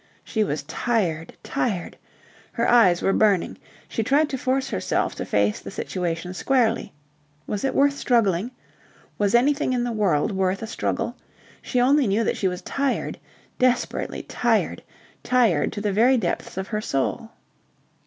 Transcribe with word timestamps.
She 0.23 0.43
was 0.43 0.63
tired, 0.63 1.37
tired. 1.43 1.95
Her 2.53 2.67
eyes 2.67 3.03
were 3.03 3.13
burning. 3.13 3.59
She 3.87 4.01
tried 4.01 4.29
to 4.29 4.37
force 4.39 4.71
herself 4.71 5.13
to 5.13 5.25
face 5.25 5.59
the 5.59 5.69
situation 5.69 6.33
squarely. 6.33 6.91
Was 7.45 7.63
it 7.63 7.75
worth 7.75 7.95
struggling? 7.99 8.49
Was 9.19 9.35
anything 9.35 9.73
in 9.73 9.83
the 9.83 9.91
world 9.91 10.31
worth 10.31 10.63
a 10.63 10.65
struggle? 10.65 11.15
She 11.61 11.79
only 11.79 12.07
knew 12.07 12.23
that 12.23 12.35
she 12.37 12.47
was 12.47 12.63
tired, 12.63 13.19
desperately 13.59 14.23
tired, 14.23 14.81
tired 15.21 15.71
to 15.73 15.81
the 15.81 15.93
very 15.93 16.17
depths 16.17 16.57
of 16.57 16.69
her 16.69 16.81
soul. 16.81 17.29